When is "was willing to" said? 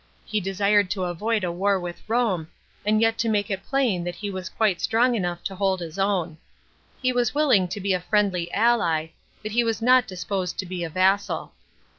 7.13-7.79